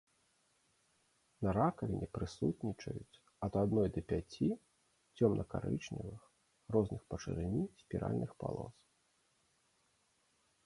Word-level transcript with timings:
На 1.47 1.51
ракавіне 1.57 2.07
прысутнічаюць 2.17 3.19
ад 3.47 3.57
адной 3.63 3.87
да 3.97 4.01
пяці 4.11 4.47
цёмна-карычневых 5.17 6.21
розных 6.77 7.01
па 7.11 7.15
шырыні 7.25 7.61
спіральных 7.83 8.31
палос. 8.45 8.75